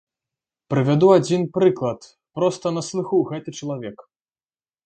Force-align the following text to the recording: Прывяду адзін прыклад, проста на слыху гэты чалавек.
Прывяду 0.73 1.07
адзін 1.17 1.41
прыклад, 1.59 2.01
проста 2.39 2.65
на 2.79 2.87
слыху 2.89 3.23
гэты 3.31 3.49
чалавек. 3.59 3.97